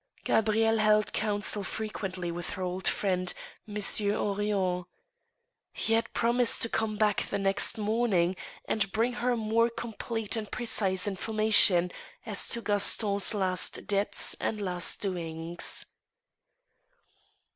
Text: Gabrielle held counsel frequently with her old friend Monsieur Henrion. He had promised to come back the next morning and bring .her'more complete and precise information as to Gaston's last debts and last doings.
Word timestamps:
Gabrielle 0.23 0.79
held 0.79 1.13
counsel 1.13 1.63
frequently 1.63 2.31
with 2.31 2.49
her 2.57 2.63
old 2.63 2.87
friend 2.87 3.35
Monsieur 3.67 4.13
Henrion. 4.13 4.85
He 5.73 5.93
had 5.93 6.11
promised 6.11 6.59
to 6.63 6.69
come 6.69 6.97
back 6.97 7.27
the 7.27 7.37
next 7.37 7.77
morning 7.77 8.35
and 8.65 8.91
bring 8.91 9.13
.her'more 9.13 9.69
complete 9.69 10.35
and 10.35 10.49
precise 10.51 11.05
information 11.07 11.91
as 12.25 12.49
to 12.49 12.63
Gaston's 12.63 13.35
last 13.35 13.85
debts 13.85 14.35
and 14.39 14.59
last 14.59 15.01
doings. 15.01 15.85